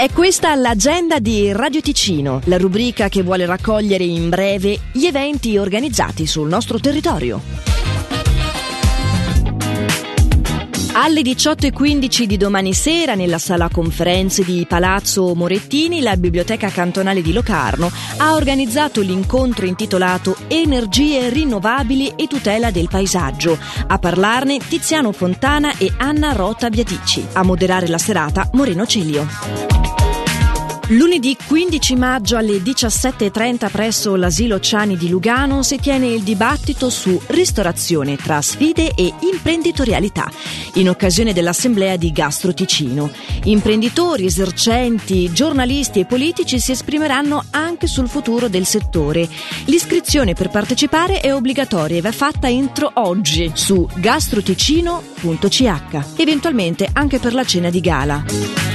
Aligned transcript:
È 0.00 0.08
questa 0.14 0.54
l'agenda 0.54 1.18
di 1.18 1.52
Radio 1.52 1.82
Ticino, 1.82 2.40
la 2.44 2.56
rubrica 2.56 3.10
che 3.10 3.22
vuole 3.22 3.44
raccogliere 3.44 4.02
in 4.02 4.30
breve 4.30 4.78
gli 4.92 5.04
eventi 5.04 5.58
organizzati 5.58 6.26
sul 6.26 6.48
nostro 6.48 6.80
territorio. 6.80 7.38
Alle 10.94 11.20
18.15 11.20 12.22
di 12.22 12.38
domani 12.38 12.72
sera, 12.72 13.14
nella 13.14 13.36
sala 13.36 13.68
conferenze 13.68 14.42
di 14.42 14.64
Palazzo 14.66 15.34
Morettini, 15.34 16.00
la 16.00 16.16
Biblioteca 16.16 16.70
Cantonale 16.70 17.20
di 17.20 17.34
Locarno 17.34 17.92
ha 18.16 18.32
organizzato 18.32 19.02
l'incontro 19.02 19.66
intitolato 19.66 20.34
Energie 20.48 21.28
rinnovabili 21.28 22.14
e 22.16 22.26
tutela 22.26 22.70
del 22.70 22.88
paesaggio. 22.88 23.58
A 23.86 23.98
parlarne 23.98 24.60
Tiziano 24.66 25.12
Fontana 25.12 25.76
e 25.76 25.92
Anna 25.98 26.32
Rota 26.32 26.70
Biatici. 26.70 27.22
A 27.34 27.42
moderare 27.42 27.86
la 27.86 27.98
serata 27.98 28.48
Moreno 28.54 28.86
Celio. 28.86 29.79
Lunedì 30.90 31.36
15 31.46 31.94
maggio 31.94 32.36
alle 32.36 32.56
17.30 32.56 33.70
presso 33.70 34.16
l'Asilo 34.16 34.58
Ciani 34.58 34.96
di 34.96 35.08
Lugano 35.08 35.62
si 35.62 35.78
tiene 35.78 36.08
il 36.08 36.22
dibattito 36.22 36.90
su 36.90 37.20
ristorazione 37.28 38.16
tra 38.16 38.42
sfide 38.42 38.94
e 38.96 39.14
imprenditorialità, 39.20 40.28
in 40.74 40.88
occasione 40.88 41.32
dell'Assemblea 41.32 41.94
di 41.94 42.10
Gastro 42.10 42.52
Ticino. 42.52 43.08
Imprenditori, 43.44 44.24
esercenti, 44.24 45.32
giornalisti 45.32 46.00
e 46.00 46.06
politici 46.06 46.58
si 46.58 46.72
esprimeranno 46.72 47.44
anche 47.50 47.86
sul 47.86 48.08
futuro 48.08 48.48
del 48.48 48.66
settore. 48.66 49.28
L'iscrizione 49.66 50.34
per 50.34 50.50
partecipare 50.50 51.20
è 51.20 51.32
obbligatoria 51.32 51.98
e 51.98 52.00
va 52.00 52.10
fatta 52.10 52.48
entro 52.48 52.90
oggi 52.94 53.48
su 53.54 53.88
gastroticino.ch, 53.94 55.72
eventualmente 56.16 56.88
anche 56.92 57.20
per 57.20 57.32
la 57.32 57.44
cena 57.44 57.70
di 57.70 57.80
gala. 57.80 58.69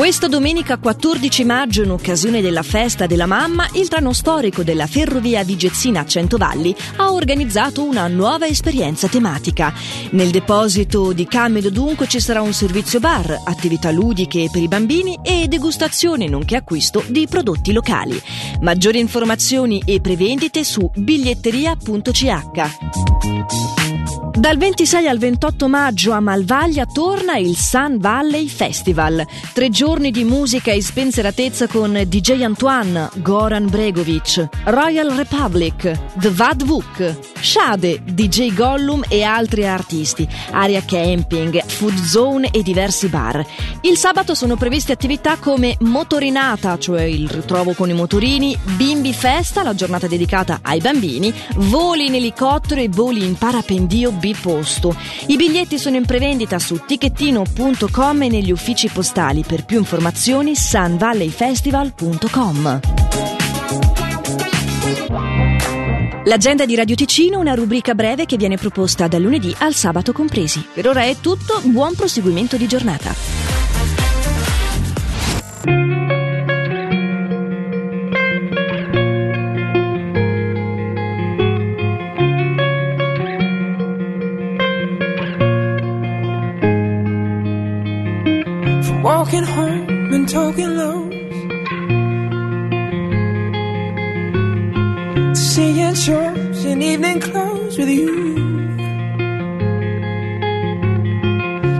Questa 0.00 0.28
domenica 0.28 0.78
14 0.78 1.44
maggio, 1.44 1.82
in 1.82 1.90
occasione 1.90 2.40
della 2.40 2.62
festa 2.62 3.04
della 3.04 3.26
mamma, 3.26 3.68
il 3.74 3.88
treno 3.88 4.14
storico 4.14 4.62
della 4.62 4.86
Ferrovia 4.86 5.44
Vigezzina 5.44 6.00
a 6.00 6.06
Centovalli 6.06 6.74
ha 6.96 7.12
organizzato 7.12 7.84
una 7.84 8.08
nuova 8.08 8.46
esperienza 8.46 9.08
tematica. 9.08 9.74
Nel 10.12 10.30
deposito 10.30 11.12
di 11.12 11.26
Camedo 11.26 11.68
dunque 11.68 12.08
ci 12.08 12.18
sarà 12.18 12.40
un 12.40 12.54
servizio 12.54 12.98
bar, 12.98 13.42
attività 13.44 13.90
ludiche 13.90 14.48
per 14.50 14.62
i 14.62 14.68
bambini 14.68 15.18
e 15.22 15.48
degustazione 15.48 16.28
nonché 16.28 16.56
acquisto 16.56 17.04
di 17.06 17.26
prodotti 17.28 17.70
locali. 17.70 18.18
Maggiori 18.62 19.00
informazioni 19.00 19.82
e 19.84 20.00
prevendite 20.00 20.64
su 20.64 20.90
biglietteria.ch. 20.94 23.89
Dal 24.32 24.56
26 24.56 25.08
al 25.08 25.18
28 25.18 25.68
maggio 25.68 26.12
a 26.12 26.20
Malvaglia 26.20 26.86
torna 26.86 27.36
il 27.36 27.56
Sun 27.56 27.98
Valley 27.98 28.46
Festival. 28.46 29.26
Tre 29.52 29.68
giorni 29.70 30.10
di 30.12 30.24
musica 30.24 30.70
e 30.70 30.80
spensieratezza 30.80 31.66
con 31.66 32.00
DJ 32.06 32.42
Antoine, 32.42 33.10
Goran 33.16 33.68
Bregovic, 33.68 34.48
Royal 34.64 35.10
Republic, 35.10 35.98
The 36.14 36.30
Vad 36.30 36.64
Vuk, 36.64 37.16
Shade, 37.40 38.02
DJ 38.04 38.54
Gollum 38.54 39.02
e 39.08 39.22
altri 39.22 39.66
artisti, 39.66 40.26
area 40.52 40.82
camping, 40.84 41.62
food 41.66 41.96
zone 41.96 42.50
e 42.50 42.62
diversi 42.62 43.08
bar. 43.08 43.44
Il 43.82 43.96
sabato 43.96 44.34
sono 44.34 44.56
previste 44.56 44.92
attività 44.92 45.38
come 45.38 45.76
motorinata, 45.80 46.78
cioè 46.78 47.02
il 47.02 47.28
ritrovo 47.28 47.72
con 47.72 47.90
i 47.90 47.94
motorini, 47.94 48.56
bimbi 48.76 49.12
festa, 49.12 49.62
la 49.62 49.74
giornata 49.74 50.06
dedicata 50.06 50.60
ai 50.62 50.80
bambini, 50.80 51.34
voli 51.56 52.06
in 52.06 52.14
elicottero 52.14 52.80
e 52.80 52.88
voli 52.88 53.24
in 53.24 53.36
parapendio 53.36 54.18
biposto. 54.20 54.94
I 55.26 55.34
biglietti 55.34 55.78
sono 55.78 55.96
in 55.96 56.06
prevendita 56.06 56.60
su 56.60 56.80
ticchettino.com 56.86 58.22
e 58.22 58.28
negli 58.28 58.52
uffici 58.52 58.88
postali. 58.88 59.42
Per 59.42 59.64
più 59.64 59.78
informazioni 59.78 60.54
sunvalleyfestival.com. 60.54 62.80
L'agenda 66.24 66.66
di 66.66 66.74
Radio 66.76 66.94
Ticino, 66.94 67.40
una 67.40 67.54
rubrica 67.54 67.94
breve 67.94 68.26
che 68.26 68.36
viene 68.36 68.56
proposta 68.56 69.08
dal 69.08 69.22
lunedì 69.22 69.52
al 69.58 69.74
sabato 69.74 70.12
compresi. 70.12 70.64
Per 70.72 70.86
ora 70.86 71.02
è 71.02 71.16
tutto, 71.20 71.60
buon 71.64 71.94
proseguimento 71.94 72.56
di 72.56 72.68
giornata. 72.68 73.99
Walking 89.02 89.44
home 89.44 89.88
and 90.12 90.28
talking 90.28 90.76
lows. 90.76 91.14
Seeing 95.38 95.94
shows 95.94 96.64
in 96.64 96.82
evening 96.82 97.20
clothes 97.20 97.78
with 97.78 97.88
you. 97.88 98.34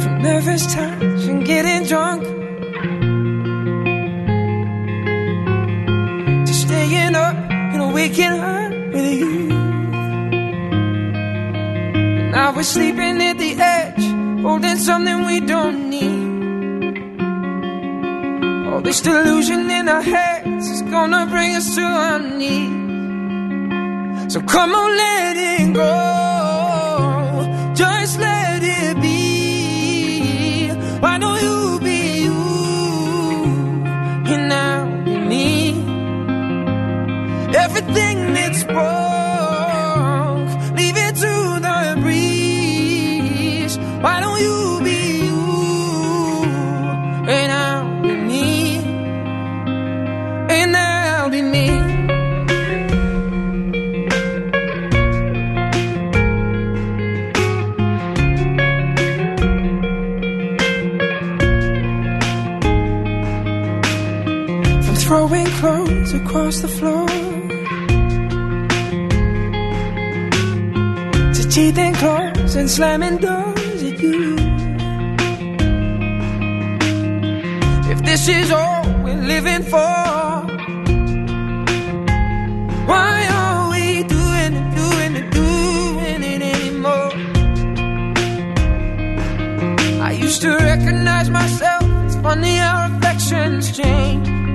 From 0.00 0.22
nervous 0.22 0.66
touch 0.74 1.22
and 1.30 1.44
getting 1.44 1.84
drunk. 1.84 2.22
To 6.46 6.54
staying 6.54 7.14
up 7.14 7.36
and 7.50 7.94
waking 7.94 8.38
up 8.54 8.72
with 8.92 9.12
you. 9.20 9.48
Now 12.30 12.54
we're 12.54 12.62
sleeping 12.62 13.22
at 13.22 13.38
the 13.38 13.54
edge, 13.54 14.42
holding 14.42 14.76
something 14.76 15.24
we 15.24 15.40
don't 15.40 15.88
need. 15.88 16.35
All 18.76 18.82
this 18.82 19.00
delusion 19.00 19.70
in 19.70 19.88
our 19.88 20.02
heads 20.02 20.68
is 20.68 20.82
gonna 20.82 21.24
bring 21.30 21.56
us 21.56 21.74
to 21.76 21.80
our 21.80 22.18
knees. 22.18 22.70
So 24.34 24.42
come 24.42 24.74
on, 24.74 24.96
let 24.98 25.34
it 25.38 25.72
go. 25.72 26.25
Throwing 65.28 65.46
clothes 65.60 66.12
across 66.12 66.60
the 66.60 66.68
floor 66.68 67.06
to 71.34 71.48
teething 71.48 71.94
claws 71.94 72.54
and 72.54 72.70
slamming 72.70 73.16
doors 73.16 73.82
at 73.82 74.00
you. 74.00 74.36
If 77.92 78.02
this 78.04 78.28
is 78.28 78.52
all 78.52 78.84
we're 79.02 79.22
living 79.34 79.62
for, 79.64 79.94
why 82.90 83.26
are 83.38 83.70
we 83.70 84.04
doing 84.04 84.52
it, 84.60 84.68
doing 84.76 85.16
it, 85.20 85.30
doing 85.32 86.22
it 86.22 86.42
anymore? 86.54 87.12
I 90.02 90.12
used 90.12 90.40
to 90.42 90.56
recognize 90.56 91.30
myself. 91.30 91.84
It's 92.04 92.16
funny 92.16 92.56
how 92.58 92.86
affections 92.96 93.76
change. 93.76 94.45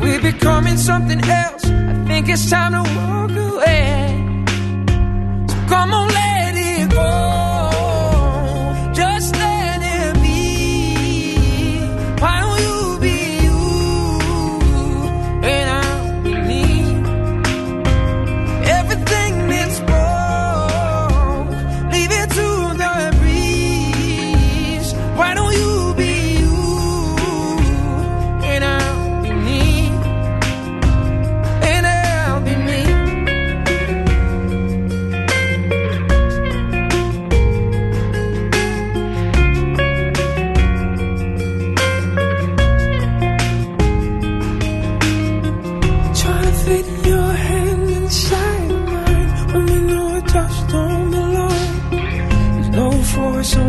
We're 0.00 0.20
becoming 0.20 0.76
something 0.76 1.20
else. 1.22 1.64
I 1.64 2.04
think 2.06 2.28
it's 2.28 2.48
time 2.50 2.72
to 2.72 2.82
walk 2.96 3.30
away. 3.30 4.44
So 5.48 5.56
come 5.68 5.92
on, 5.92 6.08
let 6.08 6.54
it 6.56 6.90
go. 6.90 7.39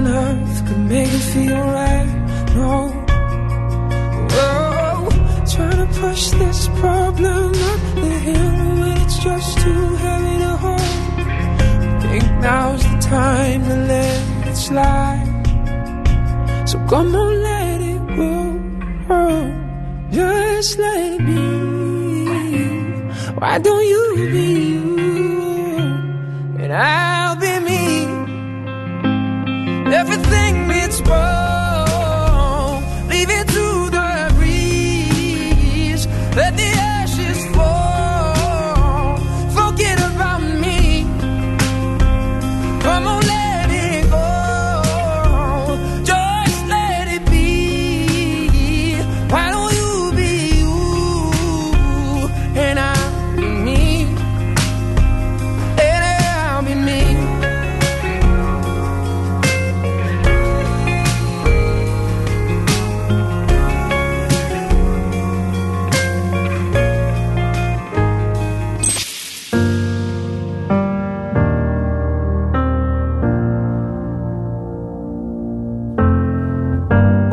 On 0.01 0.07
earth 0.07 0.67
could 0.67 0.83
make 0.89 1.07
it 1.07 1.25
feel 1.33 1.57
right. 1.57 2.07
No. 2.55 2.89
Whoa, 4.33 5.09
trying 5.53 5.79
to 5.85 5.89
push 5.99 6.29
this 6.31 6.67
problem 6.79 7.51
up 7.71 7.81
the 7.95 8.13
hill 8.27 8.59
when 8.79 8.97
it's 8.97 9.19
just 9.19 9.57
too 9.59 9.85
heavy 10.03 10.37
to 10.45 10.53
hold. 10.63 10.91
Think 12.03 12.23
now's 12.41 12.83
the 12.83 12.97
time 13.01 13.63
to 13.69 13.75
let 13.91 14.47
it 14.47 14.55
slide. 14.55 15.27
So 16.65 16.77
come 16.87 17.15
on, 17.15 17.33
let 17.43 17.81
it 17.93 18.03
go. 18.19 18.35
Oh, 19.09 19.43
just 20.11 20.79
let 20.79 20.99
it 21.13 21.25
be. 21.25 21.41
Why 23.39 23.57
don't 23.59 23.85
you? 23.85 24.10
everything 30.13 30.69
it's 30.71 31.01
worth 31.01 31.30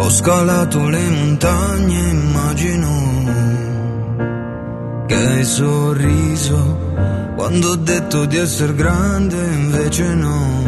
Ho 0.08 0.10
scalato 0.10 0.88
le 0.88 1.06
montagne, 1.10 1.98
immagino 2.08 2.88
che 5.06 5.14
hai 5.14 5.44
sorriso 5.44 6.78
quando 7.36 7.72
ho 7.72 7.76
detto 7.76 8.24
di 8.24 8.38
essere 8.38 8.74
grande, 8.74 9.36
invece 9.36 10.14
no. 10.14 10.64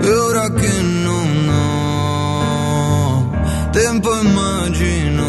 E 0.00 0.10
ora 0.10 0.50
che 0.50 0.82
non 0.82 1.48
ho 1.48 3.30
tempo, 3.70 4.20
immagino 4.20 5.24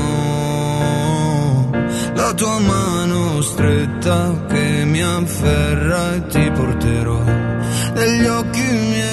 la 2.16 2.34
tua 2.34 2.60
mano 2.60 3.40
stretta 3.42 4.45
che 4.48 4.84
mi 4.86 5.04
afferra 5.04 6.16
e 6.16 6.25
ti 6.25 6.51
porterò 6.56 7.24
negli 7.94 8.25
occhi 8.25 8.62
miei 8.62 9.12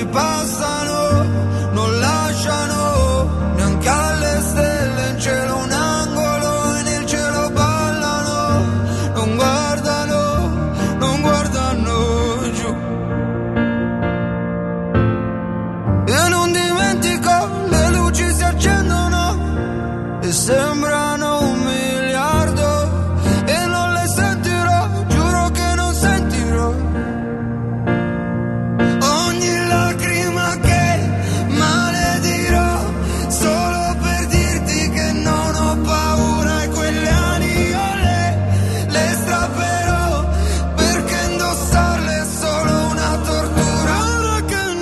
anni 0.00 0.06
passano 0.06 1.79